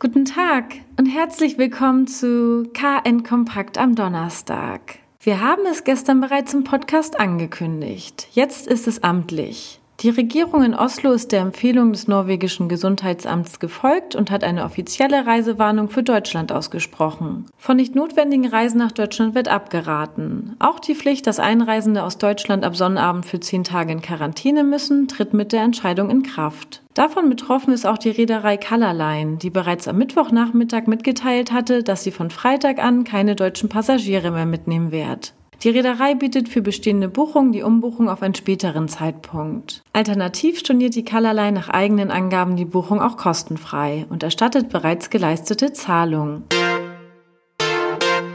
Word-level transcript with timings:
Guten 0.00 0.24
Tag 0.24 0.76
und 0.96 1.06
herzlich 1.06 1.58
willkommen 1.58 2.06
zu 2.06 2.70
KN 2.72 3.24
Kompakt 3.24 3.78
am 3.78 3.96
Donnerstag. 3.96 5.00
Wir 5.18 5.40
haben 5.40 5.66
es 5.68 5.82
gestern 5.82 6.20
bereits 6.20 6.54
im 6.54 6.62
Podcast 6.62 7.18
angekündigt. 7.18 8.28
Jetzt 8.30 8.68
ist 8.68 8.86
es 8.86 9.02
amtlich. 9.02 9.80
Die 10.00 10.10
Regierung 10.10 10.62
in 10.62 10.76
Oslo 10.76 11.10
ist 11.10 11.32
der 11.32 11.40
Empfehlung 11.40 11.92
des 11.92 12.06
norwegischen 12.06 12.68
Gesundheitsamts 12.68 13.58
gefolgt 13.58 14.14
und 14.14 14.30
hat 14.30 14.44
eine 14.44 14.62
offizielle 14.62 15.26
Reisewarnung 15.26 15.88
für 15.88 16.04
Deutschland 16.04 16.52
ausgesprochen. 16.52 17.46
Von 17.56 17.78
nicht 17.78 17.96
notwendigen 17.96 18.46
Reisen 18.46 18.78
nach 18.78 18.92
Deutschland 18.92 19.34
wird 19.34 19.48
abgeraten. 19.48 20.54
Auch 20.60 20.78
die 20.78 20.94
Pflicht, 20.94 21.26
dass 21.26 21.40
Einreisende 21.40 22.04
aus 22.04 22.16
Deutschland 22.16 22.64
ab 22.64 22.76
Sonnabend 22.76 23.26
für 23.26 23.40
zehn 23.40 23.64
Tage 23.64 23.90
in 23.90 24.00
Quarantäne 24.00 24.62
müssen, 24.62 25.08
tritt 25.08 25.34
mit 25.34 25.50
der 25.50 25.62
Entscheidung 25.62 26.10
in 26.10 26.22
Kraft. 26.22 26.80
Davon 26.94 27.28
betroffen 27.28 27.74
ist 27.74 27.84
auch 27.84 27.98
die 27.98 28.10
Reederei 28.10 28.56
Colorline, 28.56 29.38
die 29.38 29.50
bereits 29.50 29.88
am 29.88 29.98
Mittwochnachmittag 29.98 30.86
mitgeteilt 30.86 31.50
hatte, 31.50 31.82
dass 31.82 32.04
sie 32.04 32.12
von 32.12 32.30
Freitag 32.30 32.78
an 32.78 33.02
keine 33.02 33.34
deutschen 33.34 33.68
Passagiere 33.68 34.30
mehr 34.30 34.46
mitnehmen 34.46 34.92
wird. 34.92 35.34
Die 35.64 35.70
Reederei 35.70 36.14
bietet 36.14 36.48
für 36.48 36.62
bestehende 36.62 37.08
Buchungen 37.08 37.50
die 37.50 37.62
Umbuchung 37.62 38.08
auf 38.08 38.22
einen 38.22 38.36
späteren 38.36 38.86
Zeitpunkt. 38.86 39.82
Alternativ 39.92 40.60
storniert 40.60 40.94
die 40.94 41.04
Colorline 41.04 41.52
nach 41.52 41.68
eigenen 41.68 42.12
Angaben 42.12 42.54
die 42.54 42.64
Buchung 42.64 43.00
auch 43.00 43.16
kostenfrei 43.16 44.06
und 44.08 44.22
erstattet 44.22 44.68
bereits 44.68 45.10
geleistete 45.10 45.72
Zahlungen. 45.72 46.44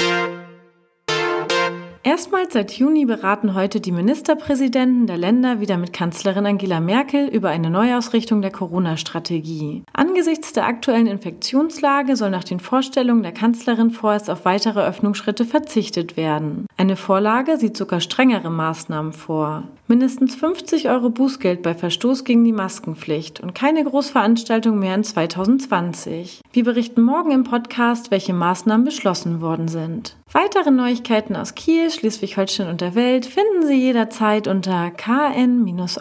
Erstmals 2.03 2.53
seit 2.53 2.71
Juni 2.71 3.05
beraten 3.05 3.53
heute 3.53 3.79
die 3.79 3.91
Ministerpräsidenten 3.91 5.05
der 5.05 5.17
Länder 5.17 5.59
wieder 5.59 5.77
mit 5.77 5.93
Kanzlerin 5.93 6.47
Angela 6.47 6.79
Merkel 6.79 7.27
über 7.27 7.49
eine 7.49 7.69
Neuausrichtung 7.69 8.41
der 8.41 8.49
Corona-Strategie. 8.49 9.83
Angesichts 9.93 10.51
der 10.51 10.65
aktuellen 10.65 11.05
Infektionslage 11.05 12.15
soll 12.15 12.31
nach 12.31 12.43
den 12.43 12.59
Vorstellungen 12.59 13.21
der 13.21 13.33
Kanzlerin 13.33 13.91
vorerst 13.91 14.31
auf 14.31 14.45
weitere 14.45 14.81
Öffnungsschritte 14.81 15.45
verzichtet 15.45 16.17
werden. 16.17 16.65
Eine 16.75 16.95
Vorlage 16.95 17.57
sieht 17.57 17.77
sogar 17.77 18.01
strengere 18.01 18.49
Maßnahmen 18.49 19.13
vor. 19.13 19.65
Mindestens 19.87 20.33
50 20.33 20.89
Euro 20.89 21.11
Bußgeld 21.11 21.61
bei 21.61 21.75
Verstoß 21.75 22.23
gegen 22.23 22.43
die 22.43 22.51
Maskenpflicht 22.51 23.41
und 23.41 23.53
keine 23.53 23.83
Großveranstaltung 23.83 24.79
mehr 24.79 24.95
in 24.95 25.03
2020. 25.03 26.41
Wir 26.51 26.63
berichten 26.63 27.03
morgen 27.03 27.29
im 27.29 27.43
Podcast, 27.43 28.09
welche 28.09 28.33
Maßnahmen 28.33 28.85
beschlossen 28.85 29.39
worden 29.41 29.67
sind. 29.67 30.15
Weitere 30.33 30.71
Neuigkeiten 30.71 31.35
aus 31.35 31.55
Kiel, 31.55 31.91
Schleswig-Holstein 31.91 32.69
und 32.69 32.79
der 32.79 32.95
Welt 32.95 33.25
finden 33.25 33.67
Sie 33.67 33.75
jederzeit 33.75 34.47
unter 34.47 34.89
kn-online.de. 34.91 35.95